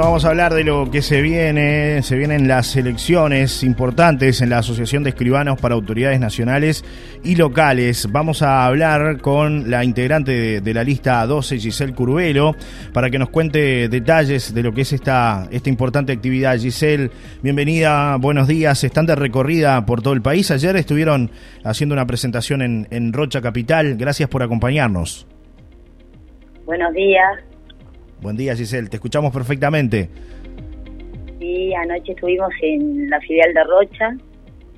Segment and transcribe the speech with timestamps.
[0.00, 2.02] Vamos a hablar de lo que se viene.
[2.02, 6.82] Se vienen las elecciones importantes en la Asociación de Escribanos para Autoridades Nacionales
[7.22, 8.10] y Locales.
[8.10, 12.56] Vamos a hablar con la integrante de, la lista 12, Giselle Curvelo,
[12.94, 16.58] para que nos cuente detalles de lo que es esta, esta importante actividad.
[16.58, 17.10] Giselle,
[17.42, 18.82] bienvenida, buenos días.
[18.82, 20.50] Están de recorrida por todo el país.
[20.50, 21.30] Ayer estuvieron
[21.62, 23.96] haciendo una presentación en, en Rocha Capital.
[23.98, 25.26] Gracias por acompañarnos.
[26.64, 27.49] Buenos días.
[28.20, 30.10] Buen día, Giselle, te escuchamos perfectamente.
[31.38, 34.16] Sí, anoche estuvimos en la filial de Rocha,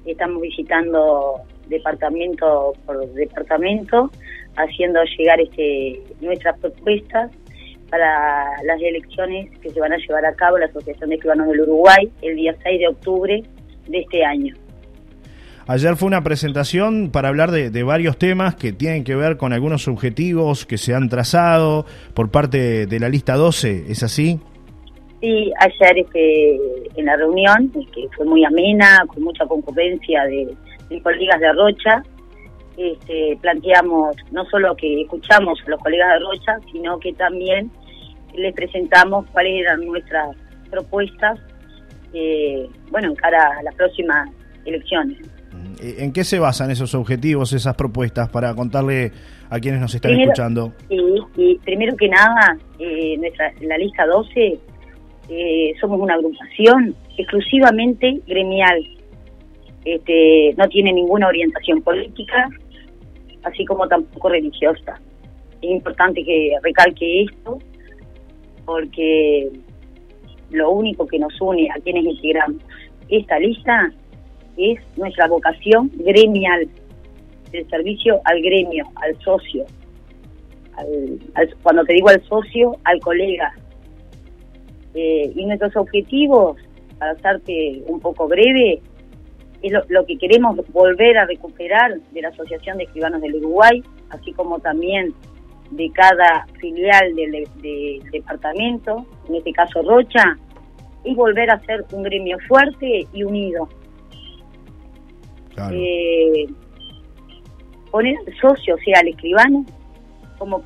[0.06, 4.12] estamos visitando departamento por departamento,
[4.56, 7.32] haciendo llegar este nuestras propuestas
[7.90, 11.62] para las elecciones que se van a llevar a cabo la Asociación de Escribanos del
[11.62, 13.42] Uruguay el día 6 de octubre
[13.88, 14.54] de este año.
[15.66, 19.86] Ayer fue una presentación para hablar de, varios temas que tienen que ver con algunos
[19.86, 24.40] objetivos que se han trazado por parte de la lista 12, ¿es así?
[25.20, 26.56] Sí, ayer este,
[26.96, 30.52] en la reunión, que fue muy amena, con mucha concurrencia de,
[31.00, 32.02] colegas de Rocha,
[32.76, 37.70] este, planteamos no solo que escuchamos a los colegas de Rocha, sino que también
[38.34, 40.36] les presentamos cuáles eran nuestras
[40.70, 41.38] propuestas,
[42.12, 44.28] eh, bueno, en cara a las próximas
[44.64, 45.18] elecciones.
[45.82, 49.10] Eh, ¿En qué se basan esos objetivos, esas propuestas, para contarle
[49.50, 50.72] a quienes nos están escuchando?
[50.88, 50.96] Sí,
[51.36, 54.58] y primero que nada, eh, nuestra, la lista 12
[55.28, 58.80] eh, somos una agrupación exclusivamente gremial.
[59.84, 62.48] Este, no tiene ninguna orientación política,
[63.42, 65.00] así como tampoco religiosa.
[65.60, 67.58] Es importante que recalque esto,
[68.64, 69.50] porque
[70.50, 72.62] lo único que nos une a quienes integramos
[73.08, 73.92] esta lista
[74.56, 76.68] es nuestra vocación gremial,
[77.52, 79.64] el servicio al gremio, al socio.
[81.62, 83.52] cuando te digo al socio, al colega.
[84.94, 86.56] Eh, y nuestros objetivos,
[86.98, 88.80] para hacerte un poco breve,
[89.62, 94.32] es lo, que queremos volver a recuperar de la Asociación de Escribanos del Uruguay, así
[94.32, 95.14] como también
[95.70, 97.46] de cada filial del
[98.10, 100.36] departamento, en este caso Rocha,
[101.04, 103.68] y volver a ser un gremio fuerte y unido.
[105.72, 106.46] Eh,
[107.90, 109.64] poner socio, o sea, al escribano,
[110.38, 110.64] como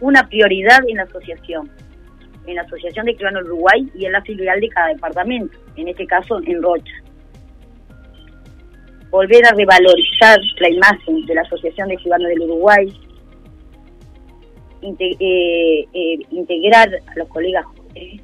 [0.00, 1.70] una prioridad en la asociación,
[2.46, 6.06] en la Asociación de Escribanos Uruguay y en la filial de cada departamento, en este
[6.06, 6.92] caso en Rocha.
[9.10, 13.00] Volver a revalorizar la imagen de la Asociación de Escribanos del Uruguay,
[14.82, 18.22] eh, eh, integrar a los colegas jóvenes.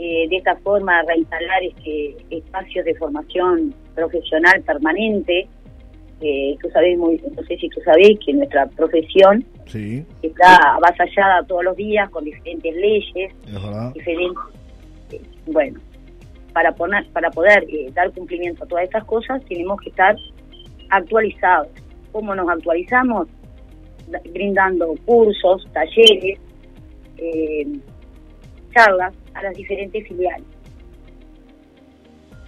[0.00, 5.48] Eh, de esta forma reinstalar este espacios de formación profesional permanente.
[6.20, 9.44] Eh, tú muy, no sé si tú sabés que nuestra profesión
[10.22, 13.32] está avasallada todos los días con diferentes leyes,
[13.94, 14.38] diferentes,
[15.12, 15.78] eh, bueno,
[16.52, 20.16] para poner, para poder dar cumplimiento a todas estas cosas tenemos que estar
[20.90, 21.68] actualizados.
[22.10, 23.28] ¿Cómo nos actualizamos?
[24.32, 26.40] Brindando cursos, talleres,
[28.74, 30.57] charlas a las diferentes filiales.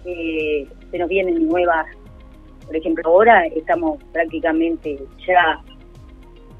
[0.04, 1.86] Eh, se nos vienen nuevas,
[2.66, 5.60] por ejemplo, ahora estamos prácticamente ya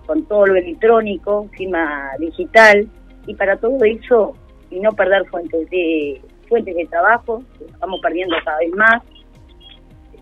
[0.07, 2.89] con todo lo electrónico, firma digital,
[3.27, 4.35] y para todo eso,
[4.71, 9.03] y no perder fuentes de fuentes de trabajo, estamos perdiendo cada vez más,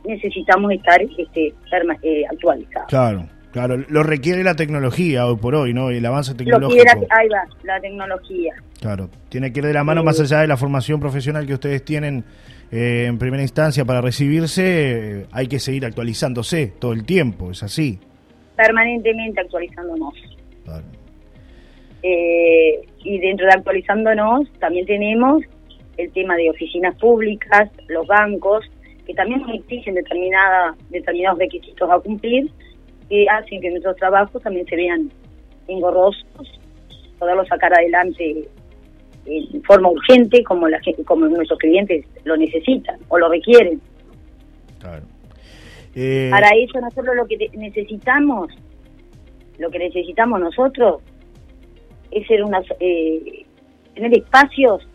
[0.04, 1.54] necesitamos estar este,
[2.02, 2.88] eh, actualizados.
[2.88, 3.28] Claro.
[3.50, 5.88] Claro, lo requiere la tecnología hoy por hoy, ¿no?
[5.88, 6.84] El avance tecnológico.
[6.84, 8.54] Lo ahí va, la tecnología.
[8.78, 11.82] Claro, tiene que ir de la mano más allá de la formación profesional que ustedes
[11.82, 12.24] tienen
[12.70, 17.98] eh, en primera instancia para recibirse, hay que seguir actualizándose todo el tiempo, es así.
[18.56, 20.14] Permanentemente actualizándonos.
[22.02, 25.42] Eh, y dentro de actualizándonos también tenemos
[25.96, 28.64] el tema de oficinas públicas, los bancos,
[29.06, 32.50] que también nos exigen determinada, determinados requisitos a cumplir
[33.08, 35.10] que hacen que nuestros trabajos también se vean
[35.66, 36.60] engorrosos,
[37.18, 38.48] poderlos sacar adelante
[39.28, 43.80] en forma urgente como la como nuestros clientes lo necesitan o lo requieren.
[45.94, 48.50] Eh, Para eso nosotros lo que necesitamos,
[49.58, 51.02] lo que necesitamos nosotros
[52.10, 53.44] es ser una, eh,
[53.94, 54.86] tener espacios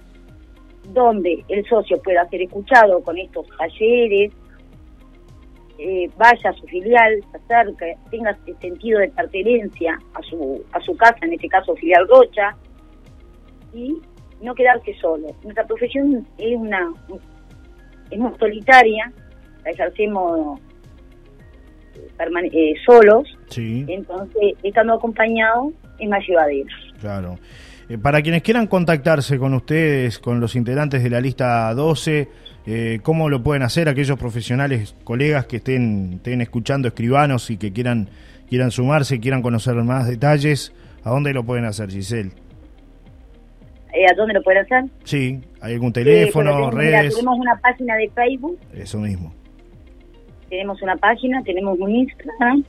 [0.93, 4.31] donde el socio pueda ser escuchado con estos talleres,
[5.77, 10.95] eh, vaya a su filial, se acerque, tenga sentido de pertenencia a su, a su
[10.95, 12.55] casa, en este caso filial Rocha,
[13.73, 13.97] y
[14.43, 15.27] no quedarse solo.
[15.43, 16.91] Nuestra profesión es una
[18.11, 19.11] es muy solitaria,
[19.63, 20.59] la ejercemos
[22.51, 26.69] eh, solos, entonces estando acompañados es más llevadero.
[26.99, 27.37] Claro.
[27.89, 32.27] Eh, para quienes quieran contactarse con ustedes, con los integrantes de la lista 12,
[32.65, 37.73] eh, ¿cómo lo pueden hacer aquellos profesionales, colegas que estén, estén escuchando, escribanos y que
[37.73, 38.09] quieran,
[38.49, 40.73] quieran sumarse, quieran conocer más detalles?
[41.03, 42.31] ¿A dónde lo pueden hacer, Giselle?
[43.93, 44.83] Eh, ¿A dónde lo pueden hacer?
[45.03, 47.15] Sí, ¿hay algún teléfono, tenemos, redes?
[47.15, 48.59] tenemos una página de Facebook.
[48.73, 49.31] Eso mismo.
[50.49, 52.63] Tenemos una página, tenemos un Instagram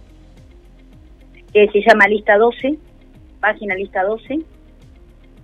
[1.52, 2.76] que se llama Lista 12,
[3.40, 4.40] página Lista 12,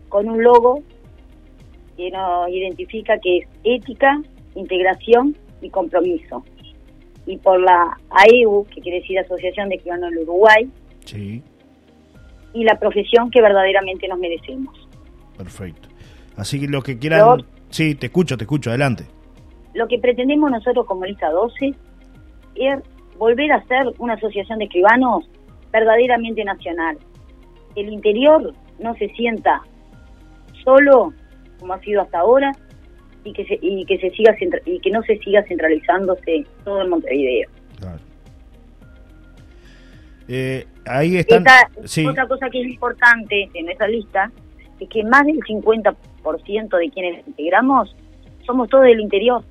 [0.09, 0.83] con un logo
[1.97, 4.21] que nos identifica que es ética,
[4.55, 6.45] integración y compromiso.
[7.27, 10.69] Y por la AEU, que quiere decir Asociación de Escribanos del Uruguay,
[11.05, 11.43] Sí,
[12.53, 14.80] y la profesión que verdaderamente nos merecemos.
[15.43, 15.89] Perfecto.
[16.37, 17.45] Así que lo que quieran...
[17.71, 19.05] Sí, te escucho, te escucho, adelante.
[19.75, 21.75] Lo que pretendemos nosotros como Lista 12
[22.57, 22.79] es
[23.17, 25.25] volver a ser una asociación de escribanos
[25.73, 26.99] verdaderamente nacional.
[27.75, 29.63] Que el interior no se sienta
[30.65, 31.13] solo
[31.59, 32.53] como ha sido hasta ahora
[33.23, 34.35] y que se, y que se siga
[34.65, 37.49] y que no se siga centralizándose todo en Montevideo.
[37.79, 37.99] Claro.
[40.27, 41.47] Eh, ahí están...
[41.47, 44.33] Esta- sí, Otra cosa que es importante de nuestra lista
[44.81, 47.95] es que más del 50% de quienes integramos
[48.47, 49.43] somos todos del interior.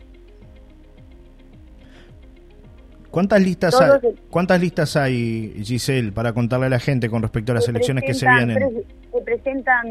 [3.12, 7.52] ¿Cuántas listas, hay, Todos ¿Cuántas listas hay, Giselle, para contarle a la gente con respecto
[7.52, 8.84] a las elecciones que se vienen?
[9.12, 9.88] se presentan,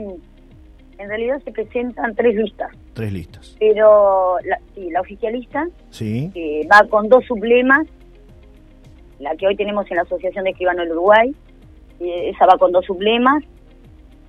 [0.98, 3.56] en realidad se presentan tres listas, Tres listas.
[3.58, 7.88] pero la, sí, la oficialista, Sí, que va con dos sublemas,
[9.18, 11.34] la que hoy tenemos en la Asociación de Escribanos del Uruguay,
[11.98, 13.42] y esa va con dos sublemas,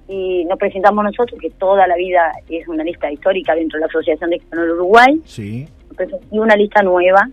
[0.10, 3.86] y nos presentamos nosotros, que toda la vida es una lista histórica dentro de la
[3.88, 5.68] Asociación de del Uruguay, sí,
[6.32, 7.30] y una lista nueva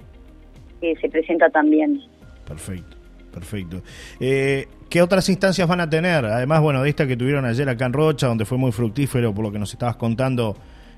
[0.80, 2.00] que se presenta también.
[2.46, 2.96] perfecto,
[3.32, 3.82] perfecto.
[4.20, 6.24] Eh, ¿Qué otras instancias van a tener?
[6.26, 9.44] Además, bueno, de esta que tuvieron ayer acá en Rocha, donde fue muy fructífero por
[9.44, 10.54] lo que nos estabas contando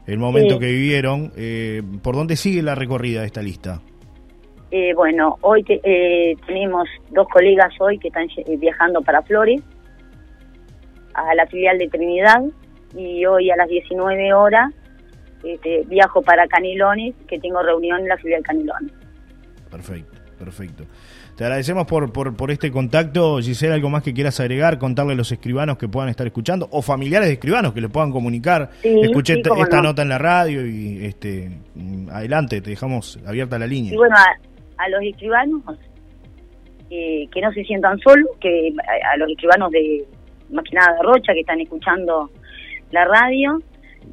[0.07, 0.61] el momento Sí.
[0.61, 3.81] que vivieron, eh, ¿por dónde sigue la recorrida de esta lista?
[4.71, 9.63] Eh, bueno, hoy te- eh, tenemos dos colegas hoy que están eh, viajando para Flores,
[11.19, 12.43] a la filial de Trinidad,
[12.97, 14.73] y hoy a las 19 horas
[15.45, 18.93] este, viajo para Canelones, que tengo reunión en la filial Canelones.
[19.71, 20.85] Perfecto, perfecto.
[21.37, 23.39] Te agradecemos por, por, por este contacto.
[23.39, 24.77] Giselle, ¿algo más que quieras agregar?
[24.79, 28.11] Contarle a los escribanos que puedan estar escuchando o familiares de escribanos que le puedan
[28.11, 28.71] comunicar.
[28.83, 29.83] Sí, Escuché sí, esta- no.
[29.83, 33.93] nota en la radio y este mm, adelante, te dejamos abierta la línea.
[33.93, 35.63] Y bueno, a, a los escribanos,
[36.91, 40.05] eh, que no se sientan solos, que a, a los escribanos de,
[40.51, 42.31] más que nada de Rocha, que están escuchando
[42.91, 43.61] la radio,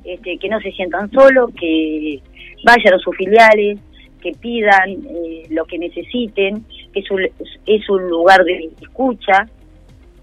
[0.03, 2.21] este, que no se sientan solos, que
[2.63, 3.79] vayan a sus filiales,
[4.21, 7.21] que pidan eh, lo que necesiten, que es un,
[7.65, 9.47] es un lugar de escucha,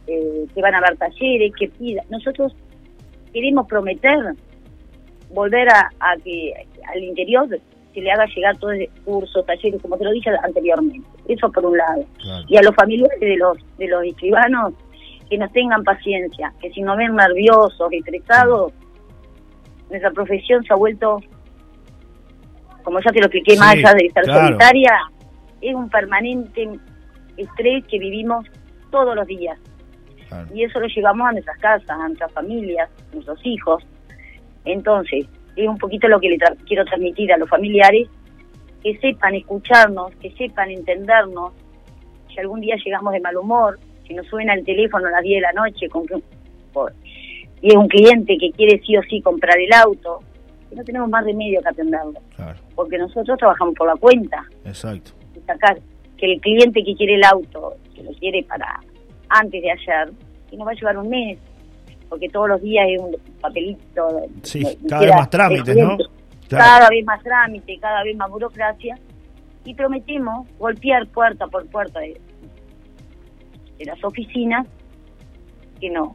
[0.07, 2.05] eh, que van a ver talleres, que pidan.
[2.11, 2.55] Nosotros
[3.33, 4.35] queremos prometer
[5.31, 6.53] volver a, a que
[6.93, 7.49] al interior
[7.95, 11.07] se le haga llegar todo ese curso, talleres, como te lo dije anteriormente.
[11.29, 12.05] Eso por un lado.
[12.21, 12.45] Claro.
[12.49, 14.75] Y a los familiares de los de los escribanos
[15.29, 18.73] que nos tengan paciencia, que si nos ven nerviosos, estresados,
[19.89, 21.21] nuestra profesión se ha vuelto,
[22.83, 24.47] como ya te lo expliqué, más Sí, allá de claro.
[24.47, 24.99] solitaria,
[25.61, 26.69] es un permanente
[27.37, 28.47] estrés que vivimos
[28.91, 29.59] todos los días.
[30.29, 30.49] Claro.
[30.55, 33.85] Y eso lo llevamos a nuestras casas, a nuestras familias, a nuestros hijos.
[34.65, 35.27] Entonces,
[35.57, 38.09] es un poquito lo que le tra- quiero transmitir a los familiares,
[38.83, 41.53] que sepan escucharnos, que sepan entendernos.
[42.29, 45.37] Si algún día llegamos de mal humor, si nos suena el teléfono a las 10
[45.37, 46.23] de la noche con que-
[46.73, 46.93] por-
[47.61, 50.21] y es un cliente que quiere sí o sí comprar el auto,
[50.75, 55.13] no tenemos más remedio que atenderlo, Claro, porque nosotros trabajamos por la cuenta exacto.
[55.37, 55.79] y sacar
[56.17, 58.81] que el cliente que quiere el auto, que lo quiere para
[59.29, 60.13] antes de ayer,
[60.51, 61.39] y nos va a llevar un mes,
[62.09, 64.23] porque todos los días es un papelito.
[64.43, 65.97] Sí, cada vez más trámites, ¿no?
[66.49, 66.65] Claro.
[66.65, 68.99] Cada vez más trámite, cada vez más burocracia,
[69.65, 72.21] y prometemos golpear puerta por puerta de,
[73.79, 74.67] de las oficinas
[75.81, 76.13] que nos,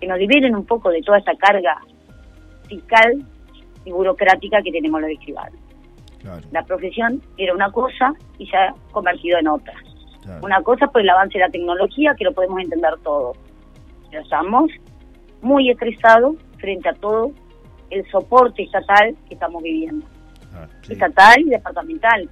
[0.00, 1.80] que nos liberen un poco de toda esta carga
[2.68, 3.24] fiscal
[3.84, 5.58] y burocrática que tenemos los escribanos.
[6.20, 9.74] Claro, La profesión era una cosa y se ha convertido en otra.
[10.22, 10.40] claro.
[10.44, 13.32] Una cosa por el avance de la tecnología, que lo podemos entender todo.
[14.10, 14.70] Pero estamos
[15.40, 17.32] muy estresados frente a todo
[17.90, 20.06] el soporte estatal que estamos viviendo.
[20.82, 20.92] sí.
[20.92, 22.28] Estatal y departamental,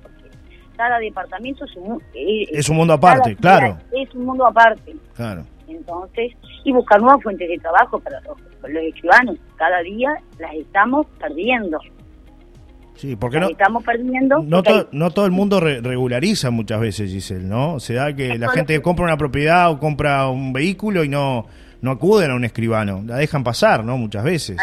[0.81, 3.77] cada departamento es un, eh, Es un mundo aparte, claro.
[3.93, 4.97] Es un mundo aparte.
[5.15, 5.45] Claro.
[5.69, 6.33] Entonces,
[6.65, 8.39] y buscar nuevas fuentes de trabajo para los,
[8.83, 9.37] escribanos.
[9.57, 10.09] Cada día
[10.39, 11.79] las estamos perdiendo.
[12.95, 14.43] Sí, porque no, estamos perdiendo.
[14.43, 17.79] no, to- no todo el mundo re- regulariza muchas veces, Giselle, ¿no?
[17.79, 21.45] Se da que la gente compra una propiedad o compra un vehículo y no,
[21.83, 23.99] no acuden a un escribano, la dejan pasar, ¿no?
[23.99, 24.57] Muchas veces.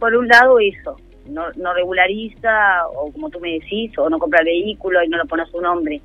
[0.00, 4.42] por un lado eso, no, no regulariza, o como tú me decís, o no compra
[4.44, 6.00] vehículo y no lo pone a su nombre,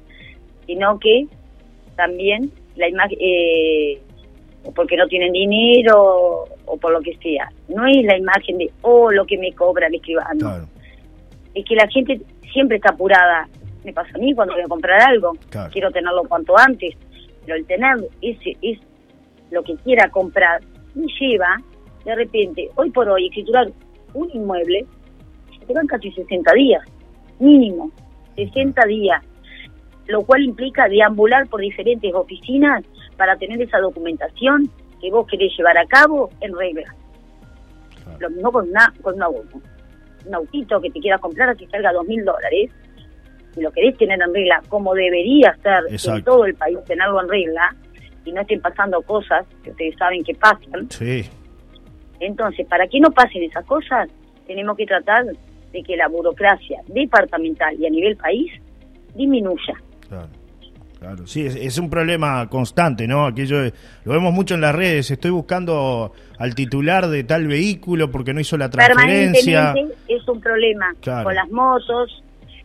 [0.65, 1.27] sino que
[1.95, 3.99] también la imagen, eh,
[4.63, 7.49] o porque no tienen dinero, o por lo que sea.
[7.67, 10.67] No es la imagen de, oh, lo que me cobra el escribano.
[11.53, 12.21] Es que la gente
[12.51, 13.47] siempre está apurada.
[13.83, 15.33] Me pasa a mí cuando voy a comprar algo.
[15.71, 16.95] Quiero tenerlo cuanto antes.
[17.45, 18.79] Pero el tener ese es
[19.49, 20.61] lo que quiera comprar
[20.97, 21.57] me lleva,
[22.03, 23.67] de repente, hoy por hoy, escriturar
[24.13, 24.85] un inmueble,
[25.73, 26.83] van casi 60 días,
[27.39, 27.91] mínimo,
[28.35, 29.23] 60 días,
[30.07, 32.83] lo cual implica deambular por diferentes oficinas
[33.17, 34.69] para tener esa documentación
[35.01, 36.95] que vos querés llevar a cabo en regla.
[38.19, 39.61] Lo mismo con, una, con un auto.
[40.25, 42.71] Un autito que te quieras comprar así salga dos mil dólares,
[43.53, 47.29] si lo querés tener en regla como debería ser en todo el país tenerlo en
[47.29, 47.75] regla,
[48.27, 50.89] y no estén pasando cosas que ustedes saben que pasan.
[50.91, 51.25] Sí.
[52.19, 54.09] Entonces, para que no pasen esas cosas,
[54.45, 55.25] tenemos que tratar
[55.77, 58.51] de que la burocracia departamental y a nivel país
[59.15, 59.75] disminuya.
[60.07, 60.27] Claro.
[60.99, 63.27] Claro, sí, es, un problema constante, ¿no?
[63.27, 63.65] Aquello
[64.03, 65.11] lo vemos mucho en las redes.
[65.11, 69.75] Estoy buscando al titular de tal vehículo porque no hizo la transferencia.
[70.07, 72.23] es un problema con las motos,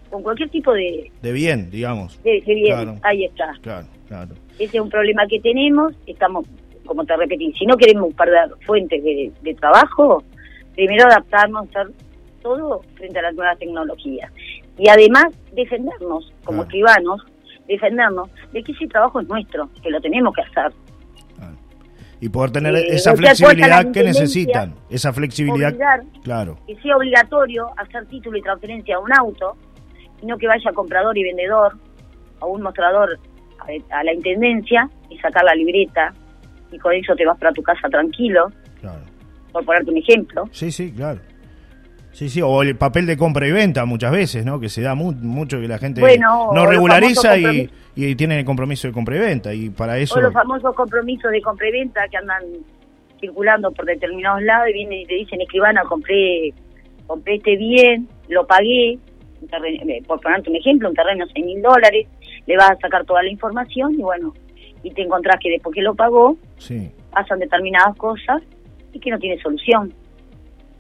[0.09, 2.23] con cualquier tipo de de bien, digamos.
[2.23, 3.53] De, bien, ahí está.
[3.61, 4.35] Claro, claro.
[4.55, 5.93] Ese es un problema que tenemos.
[6.07, 6.47] Estamos,
[6.87, 10.25] como te repetí, si no queremos perder fuentes de, trabajo,
[10.75, 11.85] primero adaptarnos, a
[12.43, 14.31] todo frente a las nuevas tecnologías.
[14.79, 17.23] Y además defendernos como escribanos,
[17.67, 20.73] defendernos de que ese trabajo es nuestro, que lo tenemos que hacer.
[22.21, 25.75] Y poder tener eh, esa flexibilidad que necesitan, esa flexibilidad,
[26.23, 26.57] claro.
[26.69, 29.57] Que sea obligatorio hacer título y transferencia a un auto,
[30.23, 31.77] y no que vaya comprador y vendedor
[32.41, 33.19] a un mostrador
[33.91, 36.13] a, la intendencia y sacar la libreta
[36.71, 38.51] y con eso te vas para tu casa tranquilo.
[38.81, 39.03] Claro.
[39.53, 40.49] Por ponerte un ejemplo.
[40.51, 41.21] Sí, sí, claro.
[42.13, 44.61] Sí, sí, o el papel de compra y venta muchas veces, ¿no?
[44.61, 48.93] Que se da mucho que la gente no regulariza y, y tiene el compromiso de
[48.93, 50.17] compra y venta y para eso...
[50.17, 52.43] O los famosos compromisos de compra y venta que andan
[53.19, 56.53] circulando por determinados lados y vienen y te dicen, escribano, compré,
[57.07, 61.63] compré este bien, lo pagué, eh, por ponerte un ejemplo, un terreno de 6 mil
[61.63, 62.07] dólares,
[62.47, 64.35] le vas a sacar toda la información y bueno,
[64.83, 66.37] y te encontrás que después que lo pagó,
[67.11, 68.43] pasan determinadas cosas
[68.93, 69.95] y que no tiene solución.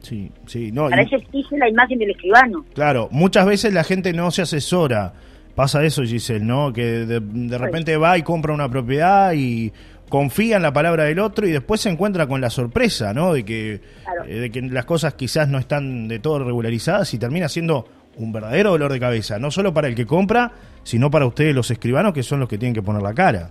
[0.03, 0.89] Sí, sí, no.
[0.89, 2.65] Para eso exige la imagen del escribano.
[2.75, 5.15] Claro, muchas veces la gente no se asesora.
[5.55, 6.73] Pasa eso, Giselle, ¿no?
[6.73, 9.73] Que de, repente va y compra una propiedad y
[10.09, 13.33] confía en la palabra del otro y después se encuentra con la sorpresa, ¿no?
[13.33, 13.81] De que,
[14.27, 18.33] eh, de que las cosas quizás no están de todo regularizadas y termina siendo un
[18.33, 22.13] verdadero dolor de cabeza, no solo para el que compra, sino para ustedes los escribanos
[22.13, 23.51] que son los que tienen que poner la cara.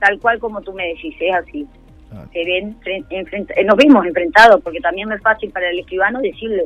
[0.00, 1.66] Tal cual como tú me decís, es así.
[2.32, 6.64] Se ven eh, nos vimos enfrentados, porque también no es fácil para el escribano decirle,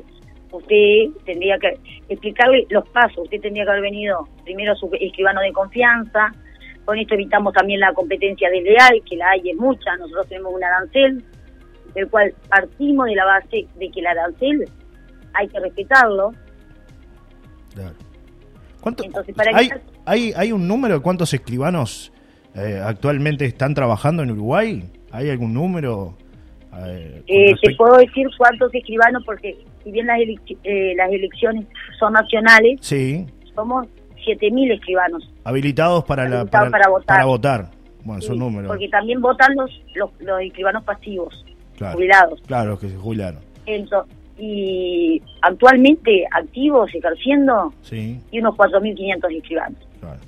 [0.51, 5.41] usted tendría que explicarle los pasos, usted tendría que haber venido primero a su escribano
[5.41, 6.33] de confianza,
[6.85, 10.65] con esto evitamos también la competencia desleal, que la hay es mucha, nosotros tenemos un
[10.65, 11.25] arancel,
[11.95, 14.65] del cual partimos de la base de que el arancel
[15.33, 16.33] hay que respetarlo,
[18.81, 19.05] ¿Cuánto,
[19.53, 19.69] hay,
[20.05, 22.13] hay, ¿Hay un número de cuántos escribanos
[22.55, 24.85] eh, actualmente están trabajando en Uruguay?
[25.17, 26.15] ¿Hay algún número?
[26.85, 31.65] Eh, eh te puedo decir cuántos escribanos, porque si bien las, eh, las elecciones
[31.99, 33.25] son nacionales, sí.
[33.55, 33.87] somos
[34.27, 35.33] 7.000 escribanos.
[35.45, 37.07] Habilitados para, la, para, votar.
[37.07, 37.71] Para votar.
[38.05, 38.69] Bueno, son números.
[38.69, 41.47] Porque también votan los, los, escribanos pasivos,
[41.79, 42.39] jubilados.
[42.47, 43.41] Claro, que se jubilaron.
[43.65, 48.21] Entonces, y actualmente activos ejerciendo sí.
[48.31, 49.79] y unos 4.500 escribanos.
[49.99, 50.21] Claro.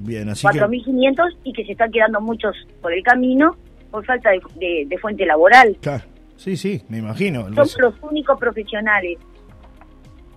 [0.00, 3.56] Bien, así 4.500 y que se están quedando muchos por el camino
[3.90, 5.76] por falta de, fuente laboral.
[5.80, 6.04] Claro,
[6.36, 7.44] sí, sí, me imagino.
[7.48, 9.18] Somos los únicos profesionales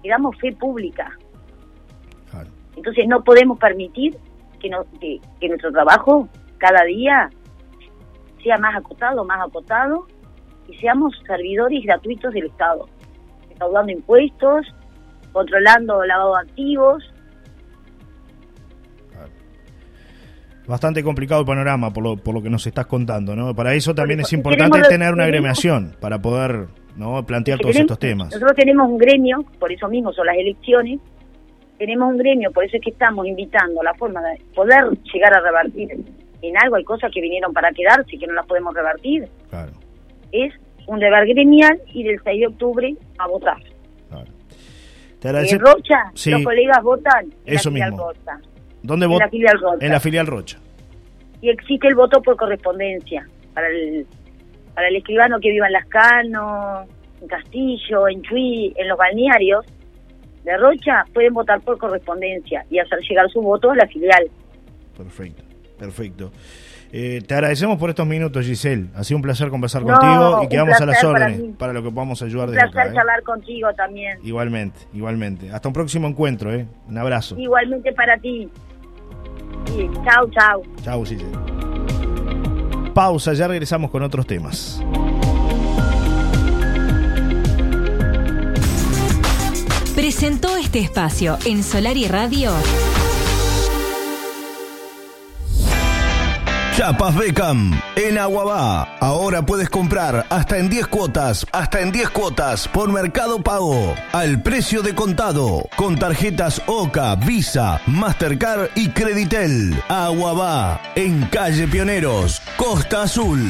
[0.02, 1.18] que damos fe pública.
[2.30, 2.50] Claro.
[2.76, 4.18] Entonces no podemos permitir
[4.60, 7.30] que, no, que, que nuestro trabajo cada día
[8.44, 10.08] sea más acotado, más acotado
[10.68, 12.88] y seamos servidores gratuitos del Estado,
[13.50, 14.68] recaudando impuestos,
[15.32, 17.11] controlando lavado de activos.
[20.72, 23.54] Bastante complicado el panorama por lo, por lo que nos estás contando, ¿no?
[23.54, 28.28] Para eso también es importante tener una agremiación para poder no plantear todos estos temas.
[28.28, 31.00] Nosotros tenemos un gremio, por eso mismo son las elecciones,
[31.78, 35.34] tenemos un gremio, por eso es que estamos invitando a la forma de poder llegar
[35.34, 35.92] a revertir
[36.42, 39.28] en algo, hay cosas que vinieron para quedarse y que no las podemos revertir.
[39.50, 39.74] Claro
[40.32, 40.54] es
[40.88, 43.58] un deber gremial y del 6 de octubre a votar.
[45.24, 48.12] En Rocha, los colegas votan Eso mismo.
[48.84, 49.06] ¿Dónde?
[49.06, 49.86] En la filial Rocha.
[49.86, 50.58] En la filial Rocha.
[51.42, 54.06] Y existe el voto por correspondencia para el,
[54.74, 56.86] para el escribano que viva en Lascano,
[57.22, 59.66] en Castillo, en Chuy, en los balnearios
[60.44, 64.30] de Rocha, pueden votar por correspondencia y hacer llegar su voto a la filial.
[64.98, 65.44] Perfecto,
[65.78, 66.32] perfecto.
[66.94, 68.88] Eh, te agradecemos por estos minutos, Giselle.
[68.96, 72.22] Ha sido un placer conversar contigo y quedamos a las órdenes para, lo que podamos
[72.22, 72.96] ayudar un desde placer ¿eh?
[72.96, 74.20] charlar contigo también.
[74.24, 75.50] Igualmente, igualmente.
[75.52, 76.68] Hasta un próximo encuentro, ¿eh?
[76.90, 77.38] Un abrazo.
[77.38, 78.50] Igualmente para ti.
[79.68, 80.64] Sí, chau, chau.
[80.84, 81.52] Chau, Giselle.
[82.94, 84.82] Pausa, ya regresamos con otros temas.
[89.96, 92.52] Presentó este espacio en Solar y Radio.
[96.76, 98.98] Chapas Beckham en Aguabá.
[99.00, 104.42] Ahora puedes comprar hasta en 10 cuotas, hasta en 10 cuotas por Mercado Pago, al
[104.42, 109.84] precio de contado, con tarjetas OCA, Visa, Mastercard y Creditel.
[109.90, 113.42] Aguabá, en calle Pioneros, Costa Azul.